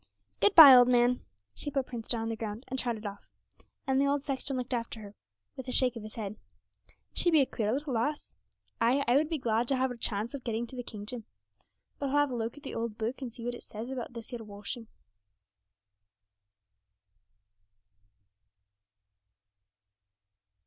[0.39, 1.23] Good bye, old man.'
[1.53, 3.27] She put Prince down on the ground, and trotted off,
[3.85, 5.13] and the old sexton looked after her
[5.55, 6.37] with a shake of his head.
[7.13, 8.33] 'She be a queer little lass!
[8.81, 11.25] Ay, I would be glad to have her chance of getting to the Kingdom.
[11.99, 14.13] But I'll have a look at the old Book, and see what it says about
[14.13, 14.87] this 'ere washing.'